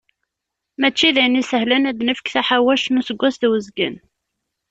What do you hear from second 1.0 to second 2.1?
d ayen isehlen, ad